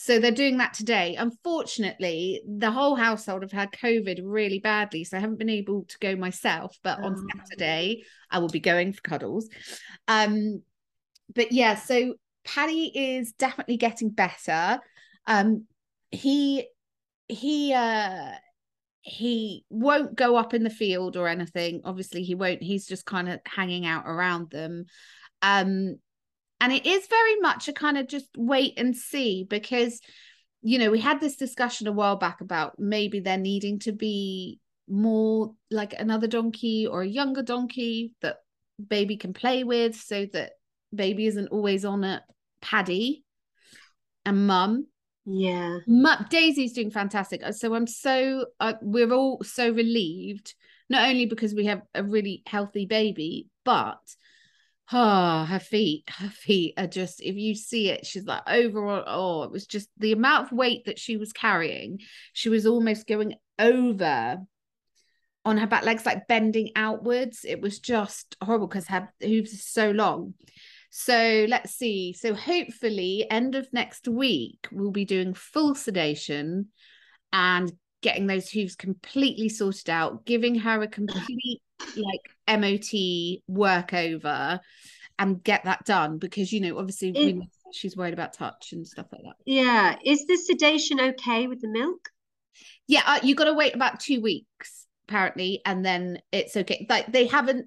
[0.05, 1.15] so they're doing that today.
[1.17, 5.97] Unfortunately the whole household have had covid really badly so i haven't been able to
[6.01, 7.27] go myself but on Oh.
[7.37, 9.49] saturday i will be going for cuddles.
[10.09, 10.63] Um
[11.35, 14.81] but yeah, so Paddy is definitely getting better.
[15.27, 15.67] Um,
[16.11, 16.67] he
[17.29, 18.33] he uh
[19.01, 21.81] he won't go up in the field or anything.
[21.85, 22.63] Obviously he won't.
[22.63, 24.87] He's just kind of hanging out around them.
[25.41, 25.97] Um
[26.63, 30.01] and it is very much a kind of just wait and see because
[30.63, 34.61] you know we had this discussion a while back about maybe there needing to be
[34.89, 38.37] more like another donkey or a younger donkey that
[38.89, 40.53] baby can play with so that
[40.95, 42.23] baby isn't always on a
[42.61, 43.25] paddy
[44.25, 44.87] and mum
[45.27, 45.79] Yeah.
[45.87, 47.43] Mu- Daisy's doing fantastic.
[47.43, 50.55] Uh, So I'm so uh, we're all so relieved,
[50.89, 53.99] not only because we have a really healthy baby, but
[54.93, 59.05] oh, her feet, her feet are just if you see it, she's like overall.
[59.07, 61.99] Oh, it was just the amount of weight that she was carrying.
[62.33, 64.39] She was almost going over
[65.45, 67.45] on her back legs, like bending outwards.
[67.45, 70.35] It was just horrible because her hooves are so long.
[70.91, 72.13] So let's see.
[72.13, 76.69] So hopefully, end of next week, we'll be doing full sedation
[77.33, 81.63] and getting those hooves completely sorted out, giving her a complete
[81.97, 84.61] like MOT workover
[85.19, 88.87] and get that done because you know, obviously It- know she's worried about touch and
[88.87, 89.37] stuff like that.
[89.47, 89.97] Yeah.
[90.05, 92.11] Is the sedation okay with the milk?
[92.87, 96.87] Yeah, uh, you got to wait about two weeks apparently, and then it's okay.
[96.89, 97.67] Like they haven't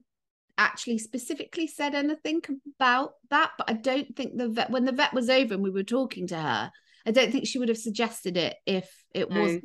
[0.58, 2.42] actually specifically said anything
[2.80, 5.70] about that, but I don't think the vet when the vet was over and we
[5.72, 6.72] were talking to her,
[7.06, 9.42] I don't think she would have suggested it if it No.
[9.42, 9.58] was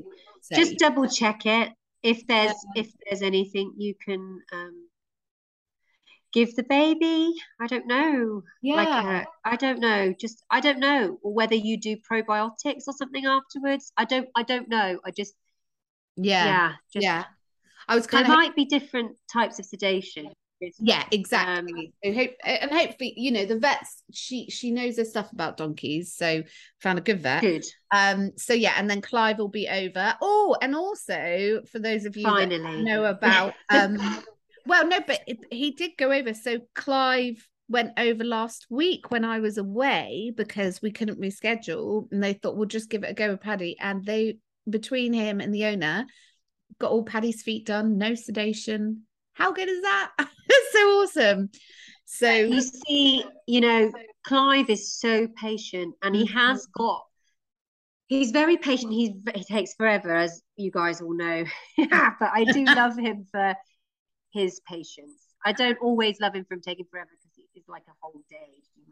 [0.54, 1.70] Just double check it.
[2.02, 2.82] If there's Yeah.
[2.82, 4.88] if there's anything you can um
[6.32, 7.32] give the baby.
[7.60, 8.42] I don't know.
[8.62, 8.74] yeah.
[8.76, 10.14] Like uh, I don't know.
[10.18, 11.18] Just I don't know.
[11.22, 13.92] Or whether you do probiotics or something afterwards.
[13.96, 14.98] I don't I don't know.
[15.04, 15.34] I just
[16.16, 17.24] yeah, yeah, just yeah.
[17.88, 20.30] I was there kind of might be different types of sedation.
[20.78, 25.32] yeah exactly so hope and hopefully you know the vets she she knows her stuff
[25.32, 26.42] about donkeys so
[26.80, 27.64] found a good vet Good.
[27.92, 32.14] um so yeah and then clive will be over oh and also for those of
[32.14, 32.50] you that
[32.84, 33.96] know about um
[34.66, 39.24] well no but it, he did go over so clive went over last week when
[39.24, 43.14] i was away because we couldn't reschedule and they thought we'll just give it a
[43.14, 44.36] go with paddy and they
[44.68, 46.04] between him and the owner
[46.78, 50.10] got all paddy's feet done no sedation how good is that
[50.72, 51.50] so awesome
[52.12, 53.92] so You see, you know,
[54.26, 56.32] Clive is so patient and he Mhm.
[56.32, 57.04] has got,
[58.08, 58.92] he's very patient.
[58.92, 61.44] He's, he takes forever, as you guys all know.
[61.78, 63.54] but I do love him for
[64.32, 65.26] his patience.
[65.44, 68.62] I don't always love him for him taking forever because it's like a whole day.
[68.76, 68.84] you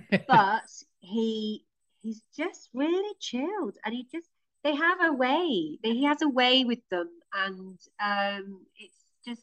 [0.00, 0.24] mind?
[0.28, 0.62] but
[1.00, 1.64] he
[2.02, 4.26] he's just really chilled and he just
[4.64, 9.42] they have a way he has a way with them and um it's just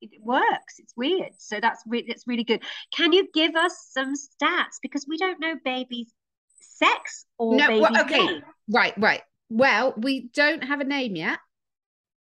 [0.00, 2.62] it works it's weird so that's really that's really good
[2.94, 6.12] can you give us some stats because we don't know baby's
[6.58, 8.26] sex or No, well, okay.
[8.26, 11.38] name right right well we don't have a name yet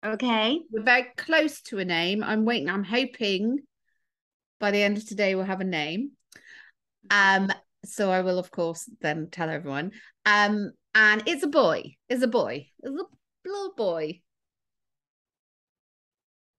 [0.05, 0.61] okay.
[0.71, 2.23] We're very close to a name.
[2.23, 3.59] I'm waiting i'm hoping
[4.61, 6.13] by the end of today we'll have a name.
[7.11, 7.53] Um
[7.85, 9.93] so i will of course then tell everyone.
[10.27, 14.21] Um and it's a boy it's a boy it's a little boy.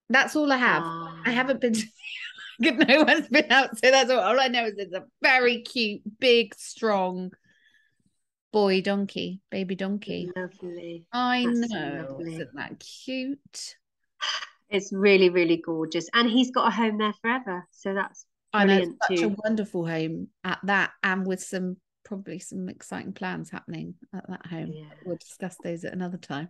[0.10, 0.84] That's all i have.
[0.86, 1.22] Ah.
[1.26, 1.76] i haven't been
[2.60, 6.02] no one's been out so that's all, all i know is it's a very cute
[6.20, 7.32] big strong
[8.56, 10.32] boy donkey baby donkey.
[10.34, 11.04] Lovely.
[11.12, 12.36] I That's know lovely.
[12.36, 13.76] isn't that cute?
[14.70, 16.08] It's really really gorgeous.
[16.14, 17.68] And he's got a home there forever.
[17.72, 22.70] So that's I know such a wonderful home at that, and with some probably some
[22.70, 24.72] exciting plans happening at that home.
[24.72, 24.86] Yeah.
[25.04, 26.50] We'll discuss those at another time.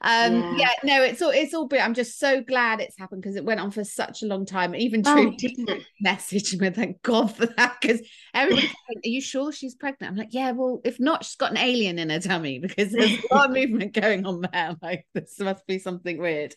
[0.00, 0.56] Um, Yeah.
[0.56, 1.90] yeah, no, it's all it's all brilliant.
[1.90, 4.74] I'm just so glad it's happened because it went on for such a long time.
[4.74, 8.00] Even oh Trudy it messaged me, thank God for that, because
[8.32, 10.10] everybody, kept saying, are you sure she's pregnant?
[10.10, 13.12] I'm like, yeah, well, if not, she's got an alien in her tummy because there's
[13.30, 14.74] a lot of movement going on there.
[14.82, 16.54] Like this must be something weird.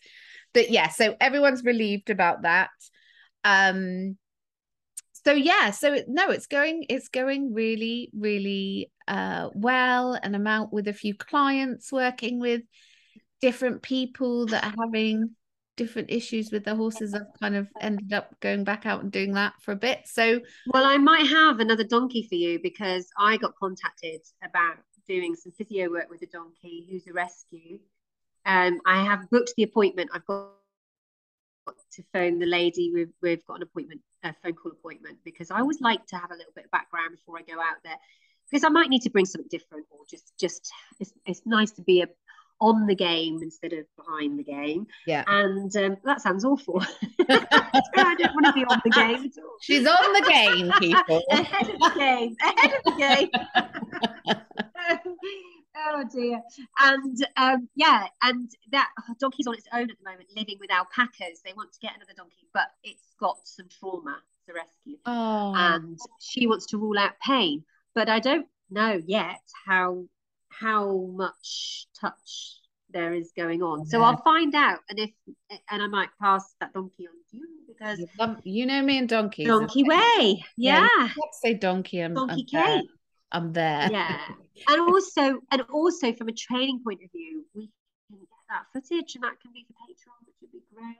[0.54, 2.70] But yeah, so everyone's relieved about that.
[3.44, 4.16] Um,
[5.28, 10.72] so yeah, so no, it's going, it's going really, really uh well, and I'm out
[10.72, 12.62] with a few clients working with
[13.42, 15.36] different people that are having
[15.76, 17.12] different issues with their horses.
[17.12, 20.00] I've kind of ended up going back out and doing that for a bit.
[20.06, 20.40] So
[20.72, 25.52] Well, I might have another donkey for you because I got contacted about doing some
[25.52, 27.80] physio work with a donkey who's a rescue.
[28.46, 30.08] Um, I have booked the appointment.
[30.14, 30.52] I've got
[31.92, 32.90] to phone the lady.
[32.92, 36.30] We've, we've got an appointment, a phone call appointment, because I always like to have
[36.30, 37.96] a little bit of background before I go out there,
[38.50, 41.82] because I might need to bring something different, or just just it's, it's nice to
[41.82, 42.08] be a,
[42.60, 44.86] on the game instead of behind the game.
[45.06, 46.82] yeah, And um, that sounds awful.
[47.28, 51.22] I don't want to be on the game at all she's on the game, people.
[51.30, 53.30] ahead of the game, ahead of the game.
[55.86, 56.42] Oh dear.
[56.78, 61.40] And um, yeah, and that donkey's on its own at the moment, living with alpacas.
[61.44, 64.96] They want to get another donkey, but it's got some trauma to rescue.
[65.06, 67.64] Oh, And she wants to rule out pain.
[67.94, 70.04] But I don't know yet how
[70.48, 72.60] how much touch
[72.90, 73.86] there is going on.
[73.86, 74.06] So Yeah.
[74.06, 75.10] I'll find out and if
[75.70, 78.00] and I might pass that donkey on to you because
[78.44, 79.46] you, know me and donkeys.
[79.46, 80.44] donkey way.
[80.56, 81.08] Yeah, Yeah.
[81.42, 82.00] Say donkey.
[82.00, 82.82] I'm, Donkey I'm there.
[83.32, 83.90] I'm there.
[83.90, 84.20] yeah
[84.68, 87.70] and also and also from a training point of view we
[88.10, 90.96] can get that footage and that can be for patreon which would be great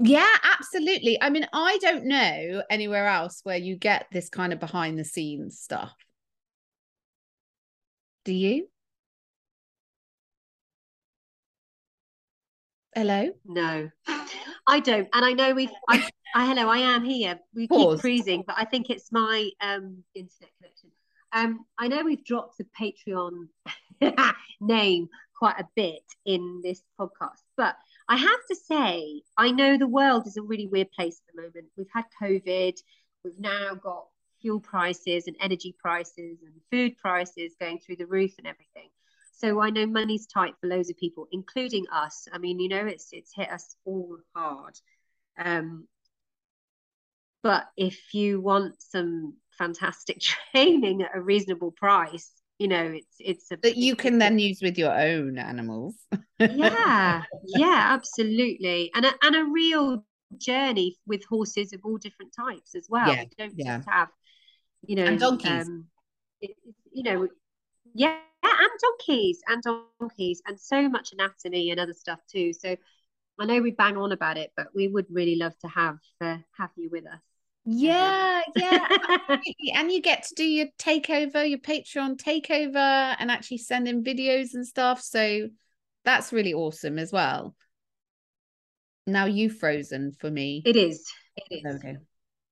[0.00, 1.18] Yeah, absolutely.
[1.22, 5.04] I mean, I don't know anywhere else where you get this kind of behind the
[5.04, 5.94] scenes stuff.
[8.24, 8.68] Do you?
[12.96, 13.30] Hello?
[13.44, 13.90] no
[14.68, 17.94] i don't and i know we've I, I hello i am here we Pause.
[17.96, 20.90] keep freezing but i think it's my um internet connection
[21.34, 23.48] um i know we've dropped the patreon
[24.60, 27.76] name quite a bit in this podcast but
[28.08, 31.42] i have to say i know the world is a really weird place at the
[31.42, 32.78] moment we've had covid
[33.24, 34.06] we've now got
[34.40, 38.88] fuel prices and energy prices and food prices going through the roof and everything
[39.36, 42.28] so I know money's tight for loads of people, including us.
[42.32, 44.78] I mean, you know, it's it's hit us all hard.
[45.36, 45.88] Um,
[47.42, 50.20] but if you want some fantastic
[50.52, 54.60] training at a reasonable price, you know, it's it's a That you can then use
[54.62, 55.94] with your own animals.
[56.46, 60.04] yeah, yeah, absolutely, and a, and a real
[60.38, 63.12] journey with horses of all different types as well.
[63.12, 63.76] Yeah, You don't yeah.
[63.76, 64.08] just have,
[64.86, 65.68] you know, And donkeys.
[65.68, 65.86] Um,
[66.40, 66.56] it,
[66.92, 67.28] you know,
[67.94, 72.52] yeah, and donkeys and donkeys and so much anatomy and other stuff too.
[72.54, 72.76] So
[73.40, 76.38] I know we bang on about it, but we would really love to have uh,
[76.58, 77.20] have you with us.
[77.66, 78.86] Yeah, yeah.
[79.74, 84.54] and you get to do your takeover, your Patreon takeover, and actually send in videos
[84.54, 85.00] and stuff.
[85.00, 85.48] So
[86.04, 87.54] that's really awesome as well.
[89.06, 90.62] Now you frozen for me.
[90.64, 91.06] it is.
[91.36, 91.82] It There we is.
[91.82, 91.96] go.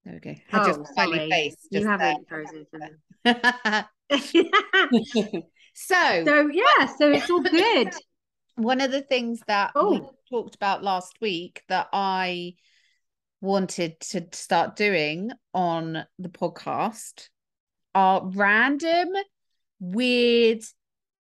[0.05, 0.35] There we go.
[0.51, 1.31] Had Oh, smiley sorry.
[1.31, 1.57] face.
[1.71, 2.89] You haven't frozen for me.
[5.75, 7.89] so, so yeah, so it's all good.
[8.57, 10.15] one of the things that we Oh.
[10.29, 12.55] talked about last week that I
[13.43, 17.29] wanted to start doing on the podcast
[17.95, 19.09] are random
[19.81, 20.63] weird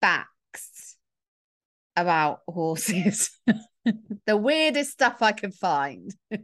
[0.01, 0.97] facts
[1.95, 3.31] about horses.
[4.27, 6.13] the weirdest stuff I can find.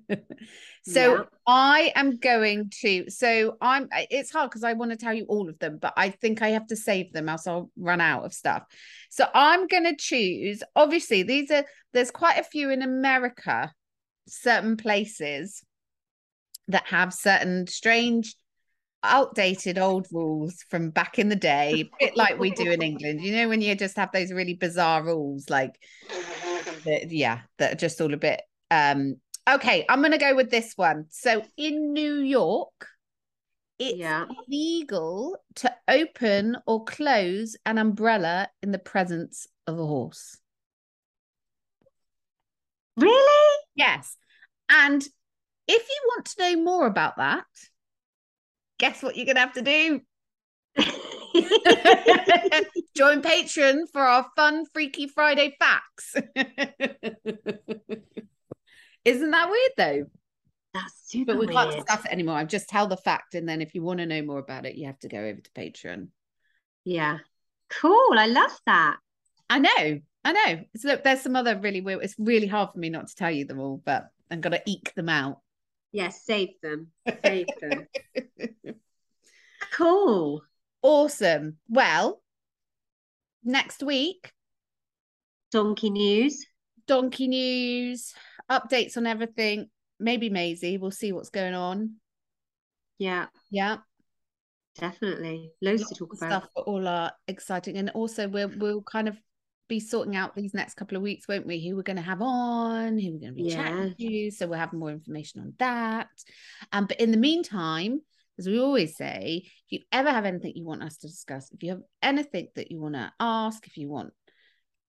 [0.84, 1.24] so Yeah.
[1.45, 5.49] I am going to so I'm it's hard because I want to tell you all
[5.49, 8.34] of them, but I think I have to save them else I'll run out of
[8.34, 8.63] stuff.
[9.09, 13.72] So I'm gonna choose obviously these are there's quite a few in America,
[14.28, 15.63] certain places
[16.67, 18.36] that have certain strange
[19.03, 23.21] outdated old rules from back in the day, a bit like we do in England.
[23.21, 25.80] You know, when you just have those really bizarre rules, like
[26.86, 29.15] that- yeah, that are just all a bit um
[29.49, 31.05] okay, I'm gonna go with this one.
[31.09, 32.88] So in New York,
[33.80, 34.25] it's Yeah.
[34.47, 40.38] illegal to open or close an umbrella in the presence of a horse.
[42.97, 43.26] Really?
[43.78, 44.17] Yes.
[44.69, 45.01] And
[45.67, 47.45] if you want to know more about that,
[48.80, 50.01] guess what you're going to have to do?
[52.95, 56.15] Join Patreon for our fun Freaky Friday facts.
[59.05, 60.05] Isn't that weird though?
[60.73, 61.86] That's super But we can't weird.
[61.86, 62.36] discuss it anymore.
[62.36, 64.75] I've just tell the fact, and then if you want to know more about it,
[64.75, 66.09] you have to go over to Patreon.
[66.84, 67.19] Yeah.
[67.69, 68.13] Cool.
[68.17, 68.97] I love that.
[69.49, 70.63] I know, I know.
[70.75, 72.03] So look, there's some other really weird.
[72.03, 74.93] It's really hard for me not to tell you them all, but I'm gonna eke
[74.93, 75.39] them out.
[75.93, 76.91] Yes, save them.
[77.23, 77.88] Save them.
[79.73, 80.41] Cool.
[80.82, 81.57] Awesome.
[81.69, 82.21] Well,
[83.43, 84.32] next week,
[85.51, 86.45] Donkey news.
[86.88, 88.13] donkey news,
[88.49, 89.69] updates on everything.
[89.99, 90.78] Maybe Maisie.
[90.78, 91.95] We'll see what's going on.
[92.97, 93.78] Yeah, Yeah.
[94.80, 95.51] definitely.
[95.61, 96.30] Loads to talk about.
[96.30, 97.78] stuff that all are exciting.
[97.78, 99.17] And also we'll we'll kind of
[99.68, 101.65] be sorting out these next couple of weeks, won't we?
[101.65, 104.32] Who we're going to have on, who we're going to be chatting to.
[104.32, 106.07] So we'll have more information on that.
[106.72, 108.01] Um, but in the meantime,
[108.39, 111.63] as we always say, if you ever have anything you want us to discuss, if
[111.63, 114.13] you have anything that you want to ask, if you want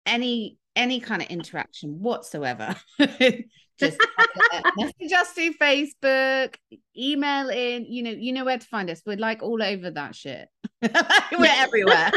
[0.07, 3.99] any any kind of interaction whatsoever, just
[4.77, 6.55] message us through Facebook,
[6.97, 9.03] email in, you know, you know where to find us.
[9.05, 10.49] We're like all over that shit.
[10.83, 12.13] we're everywhere.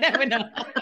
[0.00, 0.76] no, we're not.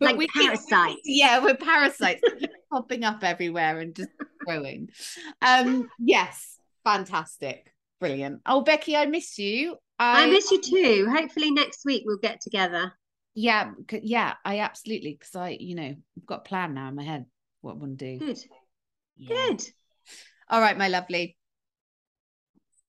[0.00, 1.00] Like we parasites.
[1.04, 2.22] yeah, we're parasites
[2.72, 4.10] popping up everywhere and just
[4.44, 4.90] growing.
[5.42, 8.40] Um, yes, fantastic, brilliant.
[8.46, 9.76] Oh, Becky, I miss you.
[9.98, 11.08] I miss you too.
[11.10, 12.92] Hopefully next week we'll get together.
[13.34, 13.72] Yeah,
[14.02, 17.26] yeah, I absolutely because I, you know, I've got a plan now in my head
[17.60, 18.26] what I want to do.
[18.26, 18.38] Good.
[19.16, 19.28] Yeah.
[19.28, 19.64] Good.
[20.48, 21.36] All right, my lovely.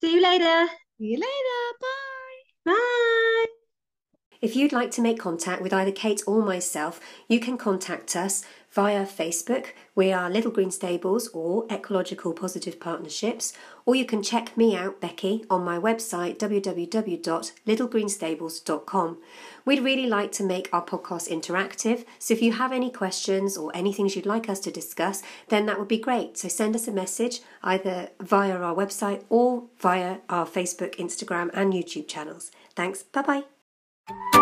[0.01, 0.67] See you later.
[0.97, 1.77] See you later.
[1.81, 2.71] Bye.
[2.71, 3.45] Bye.
[4.41, 8.45] If you'd like to make contact with either Kate or myself, you can contact us
[8.71, 9.73] via Facebook.
[9.95, 13.51] We are Little Green Stables or Ecological Positive Partnerships,
[13.85, 19.17] or you can check me out, Becky, on my website www.littlegreenstables.com.
[19.65, 23.75] We'd really like to make our podcast interactive, so if you have any questions or
[23.75, 26.37] anything you'd like us to discuss, then that would be great.
[26.37, 31.73] So send us a message either via our website or via our Facebook, Instagram, and
[31.73, 32.51] YouTube channels.
[32.73, 33.03] Thanks.
[33.03, 33.58] Bye bye.
[34.09, 34.38] Thank you.